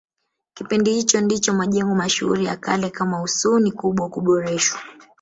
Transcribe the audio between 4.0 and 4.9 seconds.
kuboreshwa